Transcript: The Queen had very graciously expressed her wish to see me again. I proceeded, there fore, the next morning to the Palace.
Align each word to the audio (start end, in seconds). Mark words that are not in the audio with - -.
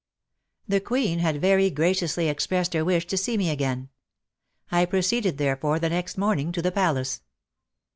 The 0.67 0.79
Queen 0.79 1.19
had 1.19 1.39
very 1.39 1.69
graciously 1.69 2.27
expressed 2.27 2.73
her 2.73 2.83
wish 2.83 3.05
to 3.05 3.17
see 3.17 3.37
me 3.37 3.51
again. 3.51 3.89
I 4.71 4.85
proceeded, 4.87 5.37
there 5.37 5.55
fore, 5.57 5.77
the 5.77 5.89
next 5.91 6.17
morning 6.17 6.51
to 6.53 6.61
the 6.63 6.71
Palace. 6.71 7.21